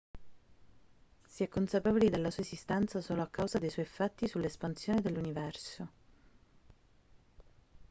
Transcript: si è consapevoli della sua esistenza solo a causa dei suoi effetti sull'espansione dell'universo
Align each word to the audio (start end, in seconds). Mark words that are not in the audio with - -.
si 1.27 1.43
è 1.43 1.47
consapevoli 1.47 2.09
della 2.09 2.31
sua 2.31 2.41
esistenza 2.41 3.01
solo 3.01 3.21
a 3.21 3.27
causa 3.27 3.59
dei 3.59 3.69
suoi 3.69 3.85
effetti 3.85 4.27
sull'espansione 4.27 4.99
dell'universo 4.99 5.89